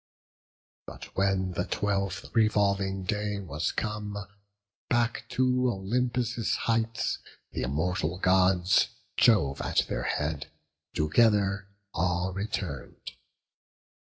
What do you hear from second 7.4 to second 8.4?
th' immortal